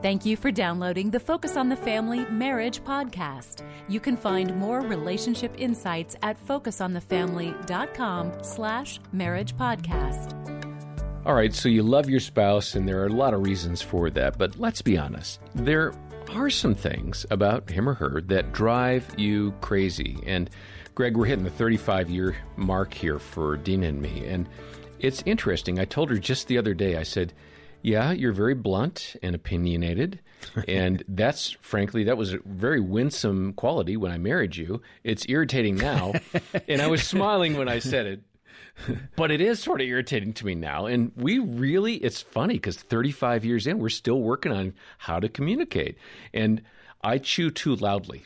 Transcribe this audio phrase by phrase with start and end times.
[0.00, 3.64] Thank you for downloading the Focus on the Family Marriage podcast.
[3.88, 10.36] You can find more relationship insights at focusonthefamily.com slash marriage podcast.
[11.26, 14.08] All right, so you love your spouse, and there are a lot of reasons for
[14.10, 15.40] that, but let's be honest.
[15.56, 15.92] There
[16.30, 20.16] are some things about him or her that drive you crazy.
[20.24, 20.48] And
[20.94, 24.26] Greg, we're hitting the 35 year mark here for Dena and me.
[24.26, 24.48] And
[25.00, 25.80] it's interesting.
[25.80, 27.32] I told her just the other day, I said,
[27.82, 30.20] yeah, you're very blunt and opinionated.
[30.68, 34.80] and that's frankly, that was a very winsome quality when I married you.
[35.04, 36.12] It's irritating now.
[36.68, 38.20] and I was smiling when I said it.
[39.16, 40.86] but it is sort of irritating to me now.
[40.86, 45.28] And we really, it's funny because 35 years in, we're still working on how to
[45.28, 45.96] communicate.
[46.32, 46.62] And
[47.02, 48.24] I chew too loudly.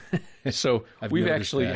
[0.50, 1.74] so we've actually.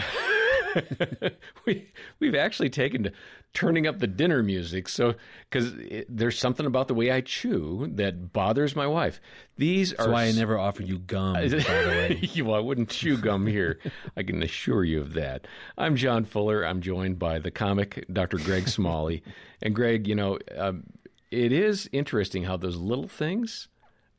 [1.67, 3.13] we we've actually taken to
[3.55, 4.89] turning up the dinner music.
[4.89, 5.15] So
[5.49, 5.73] because
[6.09, 9.21] there's something about the way I chew that bothers my wife.
[9.57, 11.35] These That's are why I never offer you gum.
[11.35, 11.57] by the
[12.35, 13.79] way, well, I wouldn't chew gum here.
[14.17, 15.47] I can assure you of that.
[15.77, 16.65] I'm John Fuller.
[16.65, 18.39] I'm joined by the comic Dr.
[18.39, 19.23] Greg Smalley.
[19.63, 20.85] and Greg, you know, um,
[21.31, 23.69] it is interesting how those little things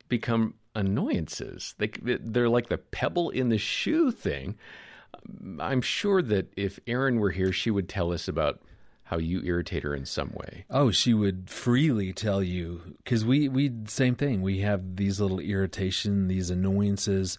[0.08, 1.74] become annoyances.
[1.78, 4.56] They, they're like the pebble in the shoe thing.
[5.58, 8.60] I'm sure that if Erin were here, she would tell us about
[9.04, 10.64] how you irritate her in some way.
[10.70, 14.40] oh, she would freely tell you because we we same thing.
[14.40, 17.36] We have these little irritation, these annoyances.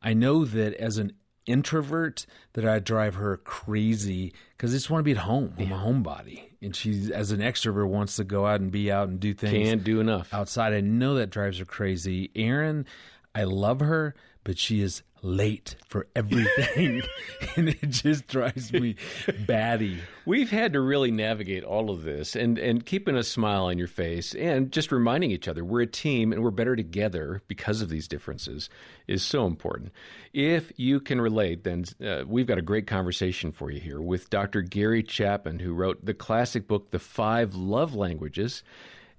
[0.00, 1.12] I know that as an
[1.48, 5.54] introvert, that I drive her crazy because I just want to be at home.
[5.58, 9.08] I'm a homebody, and she, as an extrovert, wants to go out and be out
[9.08, 9.66] and do things.
[9.68, 10.32] Can't do enough.
[10.32, 10.72] outside.
[10.72, 12.30] I know that drives her crazy.
[12.36, 12.86] Erin,
[13.34, 17.02] I love her, but she is late for everything,
[17.56, 18.96] and it just drives me
[19.46, 19.98] batty.
[20.24, 23.88] We've had to really navigate all of this and, and keeping a smile on your
[23.88, 27.88] face and just reminding each other we're a team and we're better together because of
[27.88, 28.68] these differences
[29.06, 29.92] is so important.
[30.32, 34.30] If you can relate, then uh, we've got a great conversation for you here with
[34.30, 34.62] Dr.
[34.62, 38.62] Gary Chapman, who wrote the classic book, The Five Love Languages.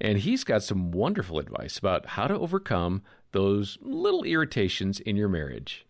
[0.02, 3.02] And he's got some wonderful advice about how to overcome
[3.32, 5.86] those little irritations in your marriage.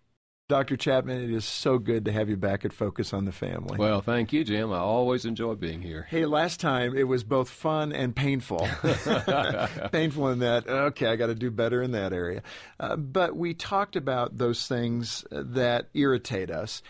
[0.49, 0.77] Dr.
[0.77, 3.77] Chapman, it is so good to have you back at Focus on the Family.
[3.77, 4.73] Well, thank you, Jim.
[4.73, 6.07] I always enjoy being here.
[6.09, 8.67] Hey, last time it was both fun and painful.
[9.91, 12.41] painful in that, okay, I got to do better in that area.
[12.79, 16.81] Uh, but we talked about those things that irritate us.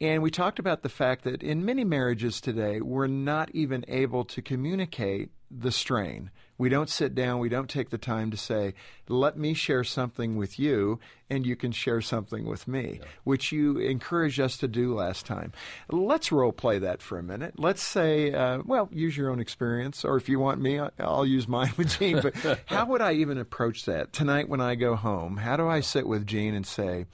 [0.00, 4.24] And we talked about the fact that in many marriages today, we're not even able
[4.26, 6.30] to communicate the strain.
[6.58, 8.74] We don't sit down, we don't take the time to say,
[9.08, 10.98] let me share something with you,
[11.28, 13.06] and you can share something with me, yeah.
[13.24, 15.52] which you encouraged us to do last time.
[15.90, 17.54] Let's role play that for a minute.
[17.58, 21.46] Let's say, uh, well, use your own experience, or if you want me, I'll use
[21.46, 22.20] mine with Jean.
[22.22, 22.34] But
[22.66, 24.12] how would I even approach that?
[24.12, 27.04] Tonight when I go home, how do I sit with Jean and say,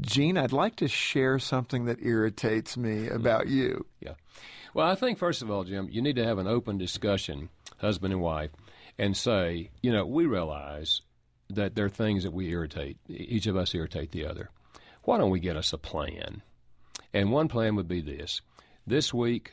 [0.00, 3.14] Jean, I'd like to share something that irritates me hmm.
[3.14, 3.86] about you.
[4.00, 4.14] Yeah.
[4.74, 8.12] Well, I think, first of all, Jim, you need to have an open discussion, husband
[8.12, 8.50] and wife,
[8.98, 11.00] and say, you know, we realize
[11.50, 12.98] that there are things that we irritate.
[13.08, 14.50] Each of us irritate the other.
[15.04, 16.42] Why don't we get us a plan?
[17.14, 18.42] And one plan would be this
[18.86, 19.52] this week,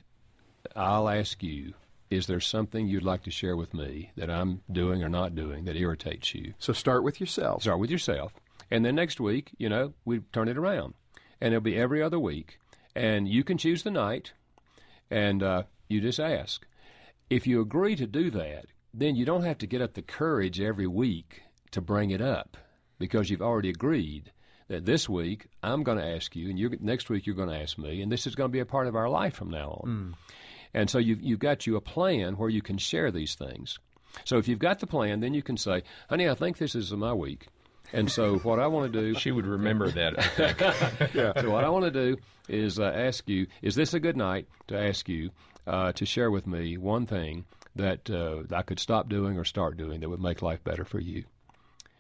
[0.75, 1.74] I'll ask you,
[2.09, 5.66] is there something you'd like to share with me that I'm doing or not doing
[5.66, 6.53] that irritates you?
[6.59, 7.63] So start with yourself.
[7.63, 8.34] Start with yourself.
[8.71, 10.93] And then next week, you know, we turn it around.
[11.41, 12.57] And it'll be every other week.
[12.95, 14.31] And you can choose the night,
[15.11, 16.65] and uh, you just ask.
[17.29, 20.61] If you agree to do that, then you don't have to get up the courage
[20.61, 22.57] every week to bring it up
[22.97, 24.31] because you've already agreed
[24.67, 27.61] that this week I'm going to ask you, and you're, next week you're going to
[27.61, 29.81] ask me, and this is going to be a part of our life from now
[29.83, 29.89] on.
[29.89, 30.13] Mm.
[30.73, 33.79] And so you've, you've got you a plan where you can share these things.
[34.23, 36.91] So if you've got the plan, then you can say, honey, I think this is
[36.93, 37.47] my week.
[37.95, 39.17] And so, what I want to do.
[39.19, 41.33] She would remember that, yeah.
[41.41, 42.17] So, what I want to do
[42.47, 45.31] is uh, ask you is this a good night to ask you
[45.66, 47.45] uh, to share with me one thing
[47.75, 51.00] that uh, I could stop doing or start doing that would make life better for
[51.00, 51.25] you?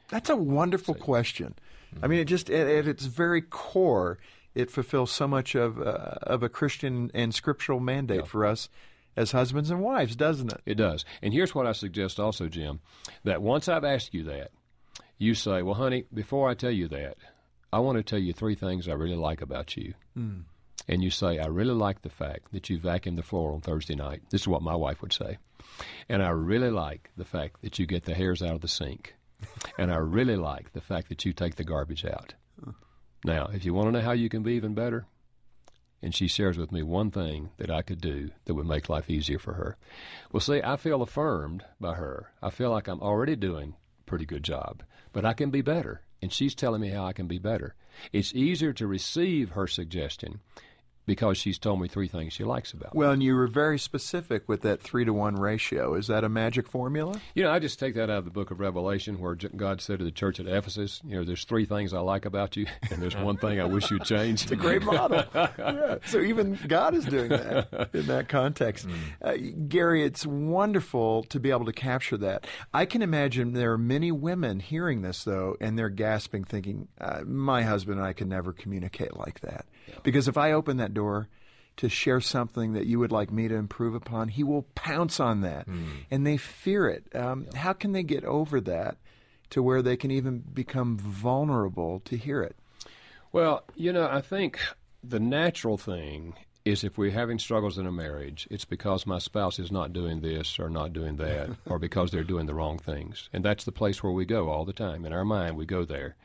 [0.09, 1.55] That's a wonderful so, question.
[1.93, 2.05] Mm-hmm.
[2.05, 4.17] I mean, it just, at, at, its very core,
[4.53, 8.25] it fulfills so much of, uh, of a Christian and scriptural mandate yeah.
[8.25, 8.69] for us
[9.17, 10.61] as husbands and wives, doesn't it?
[10.65, 11.05] It does.
[11.21, 12.79] And here's what I suggest also, Jim
[13.23, 14.51] that once I've asked you that,
[15.17, 17.17] you say, Well, honey, before I tell you that,
[17.71, 19.93] I want to tell you three things I really like about you.
[20.17, 20.43] Mm.
[20.87, 23.95] And you say, I really like the fact that you vacuum the floor on Thursday
[23.95, 24.21] night.
[24.29, 25.37] This is what my wife would say.
[26.07, 29.15] And I really like the fact that you get the hairs out of the sink.
[29.77, 32.35] and I really like the fact that you take the garbage out.
[33.25, 35.07] Now, if you want to know how you can be even better,
[36.01, 39.09] and she shares with me one thing that I could do that would make life
[39.09, 39.77] easier for her.
[40.31, 42.31] Well, see, I feel affirmed by her.
[42.43, 43.73] I feel like I'm already doing
[44.05, 46.01] pretty good job, but I can be better.
[46.21, 47.75] And she's telling me how I can be better.
[48.11, 50.39] It's easier to receive her suggestion
[51.05, 52.99] because she's told me three things she likes about me.
[52.99, 55.93] Well, and you were very specific with that three to one ratio.
[55.95, 57.21] Is that a magic formula?
[57.33, 59.99] You know, I just take that out of the book of Revelation where God said
[59.99, 63.01] to the church at Ephesus, you know, there's three things I like about you, and
[63.01, 64.43] there's one thing I wish you'd change.
[64.43, 65.23] It's a great model.
[65.35, 65.97] yeah.
[66.05, 68.87] So even God is doing that in that context.
[68.87, 68.95] Mm.
[69.21, 72.47] Uh, Gary, it's wonderful to be able to capture that.
[72.73, 77.21] I can imagine there are many women hearing this, though, and they're gasping, thinking, uh,
[77.25, 79.65] my husband and I can never communicate like that.
[79.87, 79.95] Yeah.
[80.03, 81.27] Because if I open that door
[81.77, 85.41] to share something that you would like me to improve upon, he will pounce on
[85.41, 85.67] that.
[85.67, 86.05] Mm.
[86.09, 87.13] And they fear it.
[87.15, 87.59] Um, yeah.
[87.59, 88.97] How can they get over that
[89.51, 92.55] to where they can even become vulnerable to hear it?
[93.31, 94.59] Well, you know, I think
[95.03, 99.59] the natural thing is if we're having struggles in a marriage, it's because my spouse
[99.59, 103.29] is not doing this or not doing that, or because they're doing the wrong things.
[103.31, 105.05] And that's the place where we go all the time.
[105.05, 106.15] In our mind, we go there.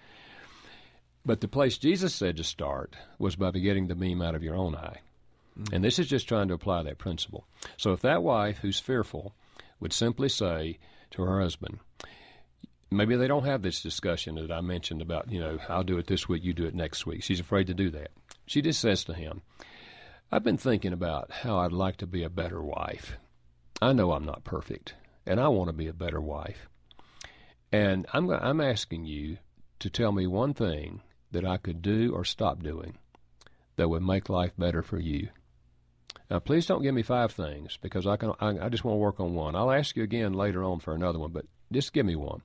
[1.25, 4.57] But the place Jesus said to start was by getting the beam out of your
[4.57, 5.01] own eye.
[5.59, 5.75] Mm-hmm.
[5.75, 7.47] And this is just trying to apply that principle.
[7.77, 9.35] So if that wife who's fearful
[9.81, 10.79] would simply say
[11.11, 11.81] to her husband,
[12.91, 16.07] maybe they don't have this discussion that I mentioned about, you know, I'll do it
[16.07, 17.23] this week, you do it next week.
[17.23, 18.11] She's afraid to do that.
[18.47, 19.43] She just says to him,
[20.33, 23.17] I've been thinking about how I'd like to be a better wife.
[23.83, 24.95] I know I'm not perfect,
[25.27, 26.69] and I want to be a better wife.
[27.73, 29.39] And I'm, I'm asking you
[29.81, 31.03] to tell me one thing
[31.33, 32.99] that I could do or stop doing
[33.77, 35.29] that would make life better for you.
[36.31, 38.33] Now, please don't give me five things because I can.
[38.41, 39.57] I, I just want to work on one.
[39.57, 42.43] I'll ask you again later on for another one, but just give me one.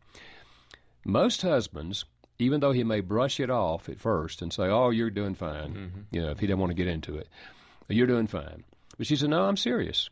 [1.06, 2.06] Most husbands,
[2.40, 5.74] even though he may brush it off at first and say, "Oh, you're doing fine,"
[5.74, 6.00] mm-hmm.
[6.12, 7.28] you know, if he didn't want to get into it,
[7.88, 8.64] you're doing fine.
[8.98, 10.10] But she said, "No, I'm serious.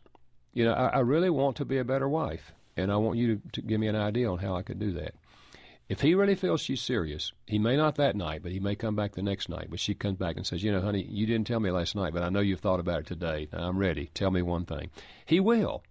[0.54, 3.36] You know, I, I really want to be a better wife, and I want you
[3.36, 5.16] to, to give me an idea on how I could do that."
[5.89, 8.95] If he really feels she's serious, he may not that night, but he may come
[8.95, 9.68] back the next night.
[9.69, 12.13] But she comes back and says, You know, honey, you didn't tell me last night,
[12.13, 13.50] but I know you've thought about it today.
[13.51, 14.09] Now I'm ready.
[14.13, 14.89] Tell me one thing.
[15.25, 15.83] He will.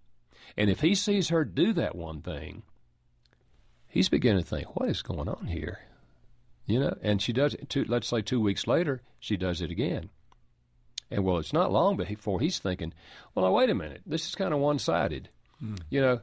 [0.57, 2.63] And if he sees her do that one thing,
[3.87, 5.79] he's beginning to think, What is going on here?
[6.65, 7.69] You know, and she does it.
[7.69, 10.09] Two, let's say two weeks later, she does it again.
[11.11, 12.93] And well, it's not long before he's thinking,
[13.35, 14.01] Well, now, wait a minute.
[14.07, 15.29] This is kind of one sided.
[15.63, 15.79] Mm.
[15.89, 16.21] You know,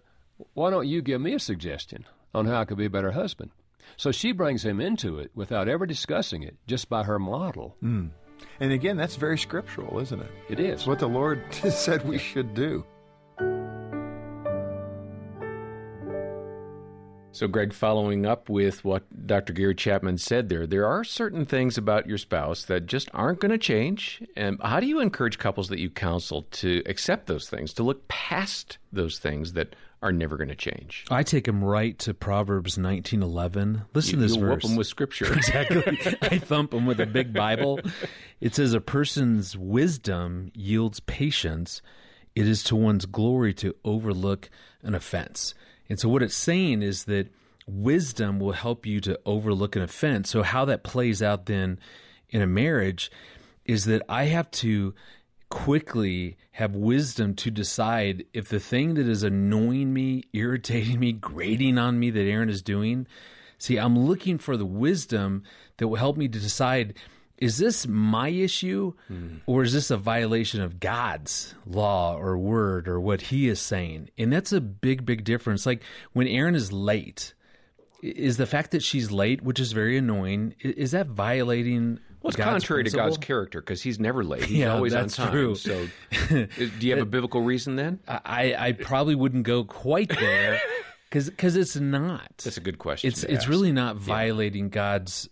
[0.54, 3.52] why don't you give me a suggestion on how I could be a better husband?
[3.96, 7.76] So she brings him into it without ever discussing it, just by her model.
[7.82, 8.10] Mm.
[8.58, 10.30] And again, that's very scriptural, isn't it?
[10.48, 10.72] It is.
[10.80, 12.84] It's what the Lord said we should do.
[17.40, 19.54] So, Greg, following up with what Dr.
[19.54, 23.50] Gary Chapman said there, there are certain things about your spouse that just aren't going
[23.50, 24.22] to change.
[24.36, 28.06] And how do you encourage couples that you counsel to accept those things, to look
[28.08, 31.06] past those things that are never going to change.
[31.10, 33.86] I take them right to Proverbs nineteen eleven.
[33.94, 34.62] Listen you, to this you verse.
[34.62, 35.32] Whoop them with scripture.
[35.32, 35.98] exactly.
[36.20, 37.80] I thump them with a big Bible.
[38.42, 41.80] It says, "A person's wisdom yields patience.
[42.34, 44.50] It is to one's glory to overlook
[44.82, 45.54] an offense."
[45.90, 47.28] And so, what it's saying is that
[47.66, 50.30] wisdom will help you to overlook an offense.
[50.30, 51.80] So, how that plays out then
[52.30, 53.10] in a marriage
[53.64, 54.94] is that I have to
[55.50, 61.76] quickly have wisdom to decide if the thing that is annoying me, irritating me, grating
[61.76, 63.08] on me that Erin is doing,
[63.58, 65.42] see, I'm looking for the wisdom
[65.78, 66.94] that will help me to decide
[67.40, 69.40] is this my issue mm.
[69.46, 74.10] or is this a violation of God's law or word or what he is saying?
[74.18, 75.64] And that's a big, big difference.
[75.64, 75.82] Like
[76.12, 77.32] when Erin is late,
[78.02, 82.36] is the fact that she's late, which is very annoying, is that violating well, it's
[82.36, 83.06] God's contrary principle?
[83.06, 84.44] to God's character because He's never late.
[84.44, 85.30] He's yeah, always on time.
[85.30, 85.54] True.
[85.54, 85.86] So,
[86.28, 86.48] do
[86.80, 88.00] you have a biblical reason then?
[88.06, 90.60] I, I probably wouldn't go quite there
[91.10, 92.30] because it's not.
[92.44, 93.08] That's a good question.
[93.08, 93.48] It's it's ask.
[93.48, 94.70] really not violating yeah.
[94.70, 95.30] God's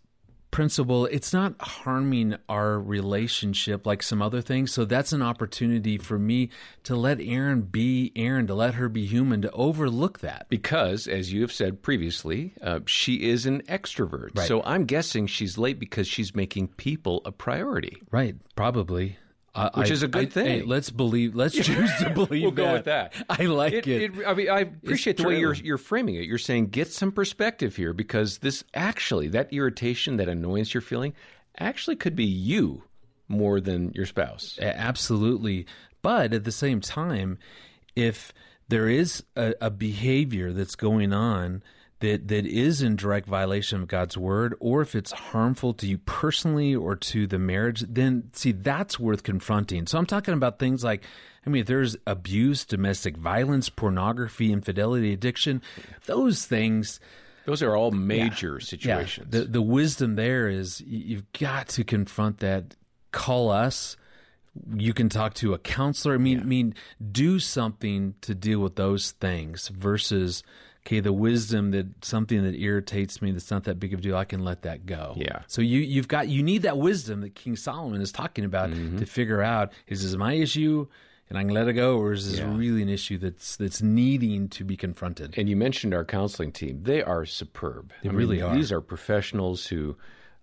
[0.59, 1.07] principle.
[1.07, 4.73] It's not harming our relationship like some other things.
[4.73, 6.51] So that's an opportunity for me
[6.83, 10.47] to let Erin be Erin, to let her be human, to overlook that.
[10.49, 14.37] Because, as you have said previously, uh, she is an extrovert.
[14.37, 14.49] Right.
[14.49, 18.03] So I'm guessing she's late because she's making people a priority.
[18.11, 19.17] Right, probably.
[19.59, 20.47] Uh, Which I, is a good I, thing.
[20.47, 21.35] Hey, let's believe.
[21.35, 22.43] Let's choose to believe.
[22.43, 22.57] we'll that.
[22.57, 23.13] go with that.
[23.29, 23.89] I like it.
[23.89, 24.03] it.
[24.17, 26.27] it I mean, I appreciate it's the way you're you're framing it.
[26.27, 31.13] You're saying get some perspective here because this actually that irritation, that annoyance you're feeling,
[31.59, 32.85] actually could be you
[33.27, 34.57] more than your spouse.
[34.63, 35.67] Absolutely,
[36.03, 37.39] but at the same time,
[37.97, 38.33] if
[38.69, 41.65] there is a, a behavior that's going on
[42.01, 45.99] that that is in direct violation of God's word, or if it's harmful to you
[45.99, 49.87] personally or to the marriage, then see that's worth confronting.
[49.87, 51.05] So I'm talking about things like,
[51.45, 55.63] I mean, if there's abuse, domestic violence, pornography, infidelity, addiction,
[56.07, 57.01] those things.
[57.47, 59.29] Those are all major situations.
[59.33, 59.41] Yeah.
[59.41, 62.77] The the wisdom there is you've got to confront that.
[63.11, 63.97] Call us.
[64.75, 66.15] You can talk to a counselor.
[66.15, 66.43] I mean, yeah.
[66.43, 66.75] I mean,
[67.11, 70.43] do something to deal with those things versus
[70.89, 74.17] okay, the wisdom that something that irritates me that's not that big of a deal,
[74.17, 75.13] I can let that go.
[75.17, 75.43] Yeah.
[75.47, 78.99] So you you've got you need that wisdom that King Solomon is talking about mm-hmm.
[78.99, 80.87] to figure out is this my issue
[81.29, 82.57] and I can let it go, or is this yeah.
[82.57, 85.35] really an issue that's that's needing to be confronted?
[85.37, 87.93] And you mentioned our counseling team; they are superb.
[88.03, 88.55] They I really mean, are.
[88.55, 89.95] These are professionals who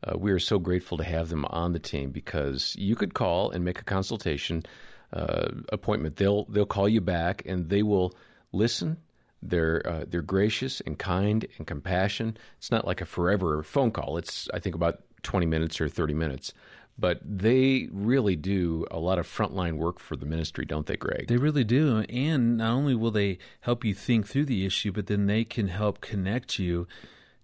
[0.03, 3.49] uh, we are so grateful to have them on the team because you could call
[3.49, 4.63] and make a consultation
[5.11, 6.17] uh, appointment.
[6.17, 8.13] They'll they'll call you back and they will
[8.51, 8.97] listen.
[9.41, 12.37] They're uh, they're gracious and kind and compassion.
[12.57, 14.17] It's not like a forever phone call.
[14.17, 16.53] It's I think about twenty minutes or thirty minutes
[16.97, 21.27] but they really do a lot of frontline work for the ministry, don't they, Greg?
[21.27, 22.05] They really do.
[22.09, 25.67] And not only will they help you think through the issue, but then they can
[25.67, 26.87] help connect you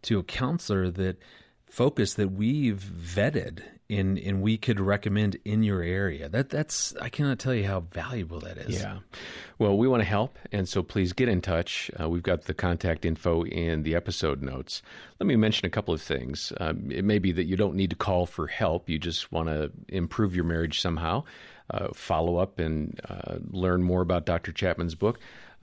[0.03, 1.17] to a counselor that
[1.65, 6.29] focus that we've vetted and and we could recommend in your area.
[6.29, 8.81] That that's I cannot tell you how valuable that is.
[8.81, 8.99] Yeah.
[9.59, 11.91] Well, we want to help, and so please get in touch.
[11.99, 14.81] Uh, we've got the contact info in the episode notes.
[15.19, 16.51] Let me mention a couple of things.
[16.59, 18.89] Um, it may be that you don't need to call for help.
[18.89, 21.23] You just want to improve your marriage somehow.
[21.69, 24.51] Uh, follow up and uh, learn more about Dr.
[24.51, 25.19] Chapman's book.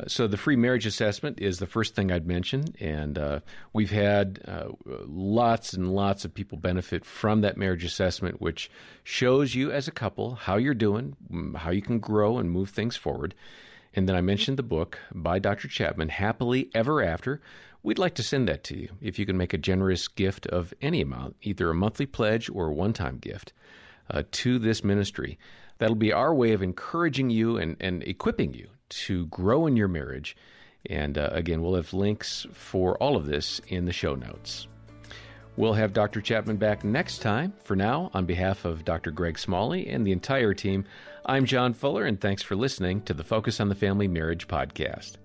[0.07, 3.41] So the free marriage assessment is the first thing I'd mention, and uh,
[3.73, 8.71] we've had uh, lots and lots of people benefit from that marriage assessment, which
[9.03, 11.17] shows you as a couple how you're doing,
[11.57, 13.35] how you can grow and move things forward.
[13.93, 15.67] And then I mentioned the book by Dr.
[15.67, 17.41] Chapman, Happily Ever After.
[17.83, 20.73] We'd like to send that to you if you can make a generous gift of
[20.81, 23.53] any amount, either a monthly pledge or a one time gift,
[24.11, 25.39] uh, to this ministry.
[25.79, 29.89] That'll be our way of encouraging you and, and equipping you to grow in your
[29.89, 30.37] marriage.
[30.87, 34.67] And uh, again, we'll have links for all of this in the show notes.
[35.57, 36.21] We'll have Dr.
[36.21, 37.53] Chapman back next time.
[37.65, 39.11] For now, on behalf of Dr.
[39.11, 40.85] Greg Smalley and the entire team,
[41.27, 45.17] I'm John Fuller, and thanks for listening to the Focus on the Family Marriage podcast.